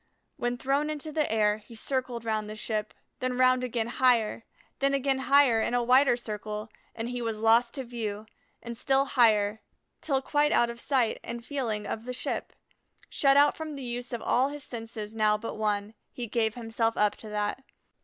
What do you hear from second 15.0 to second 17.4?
now but one, he gave himself up to